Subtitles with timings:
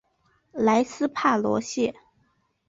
[0.53, 1.93] 莱斯帕罗谢。